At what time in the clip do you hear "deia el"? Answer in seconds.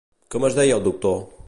0.61-0.85